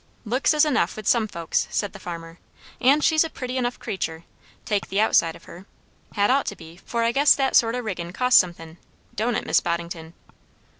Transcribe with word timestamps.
"Looks 0.25 0.55
is 0.55 0.65
enough, 0.65 0.95
with 0.95 1.05
some 1.07 1.27
folks," 1.27 1.67
said 1.69 1.93
the 1.93 1.99
farmer; 1.99 2.39
"and 2.79 3.03
she's 3.03 3.23
a 3.23 3.29
pretty 3.29 3.55
enough 3.55 3.77
creatur', 3.77 4.23
take 4.65 4.87
the 4.89 4.99
outside 4.99 5.35
of 5.35 5.43
her. 5.43 5.67
Had 6.13 6.31
ought 6.31 6.47
to 6.47 6.55
be; 6.55 6.77
for 6.77 7.03
I 7.03 7.11
guess 7.11 7.35
that 7.35 7.55
sort 7.55 7.75
o' 7.75 7.79
riggin' 7.81 8.11
costs 8.11 8.41
somethin' 8.41 8.79
don't 9.15 9.35
it, 9.35 9.45
Mis' 9.45 9.59
Boddington?" 9.59 10.15